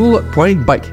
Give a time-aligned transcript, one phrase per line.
[0.00, 0.92] fuel.bike.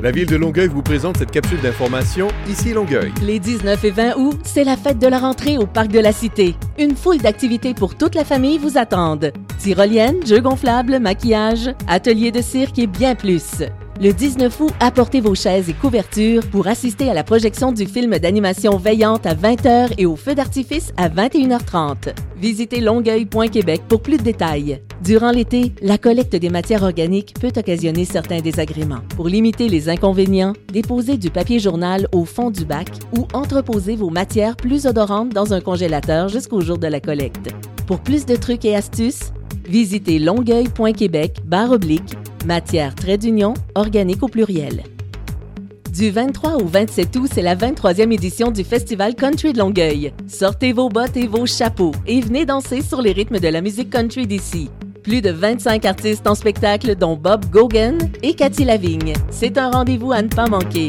[0.00, 3.12] La ville de Longueuil vous présente cette capsule d'information ici Longueuil.
[3.20, 6.12] Les 19 et 20 août, c'est la fête de la rentrée au Parc de la
[6.12, 6.54] Cité.
[6.78, 9.30] Une foule d'activités pour toute la famille vous attendent.
[9.58, 13.62] Tyroliennes, jeux gonflables, maquillage, ateliers de cirque et bien plus.
[14.02, 18.18] Le 19 août, apportez vos chaises et couvertures pour assister à la projection du film
[18.18, 22.12] d'animation Veillante à 20h et au feu d'artifice à 21h30.
[22.36, 24.82] Visitez longueuil.québec pour plus de détails.
[25.04, 29.02] Durant l'été, la collecte des matières organiques peut occasionner certains désagréments.
[29.14, 34.10] Pour limiter les inconvénients, déposez du papier journal au fond du bac ou entreposez vos
[34.10, 37.54] matières plus odorantes dans un congélateur jusqu'au jour de la collecte.
[37.86, 39.32] Pour plus de trucs et astuces,
[39.64, 41.36] visitez longueuil.québec
[41.70, 44.82] oblique matière trait d'union organique au pluriel.
[45.92, 50.12] Du 23 au 27 août, c'est la 23e édition du Festival Country de Longueuil.
[50.26, 53.90] Sortez vos bottes et vos chapeaux et venez danser sur les rythmes de la musique
[53.90, 54.70] country d'ici.
[55.02, 59.12] Plus de 25 artistes en spectacle dont Bob Gogan et Cathy Lavigne.
[59.30, 60.88] C'est un rendez-vous à ne pas manquer.